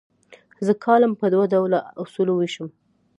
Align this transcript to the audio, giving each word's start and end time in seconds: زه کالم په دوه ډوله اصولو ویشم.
زه 0.65 0.73
کالم 0.85 1.11
په 1.19 1.25
دوه 1.33 1.45
ډوله 1.53 1.79
اصولو 2.03 2.33
ویشم. 2.37 2.67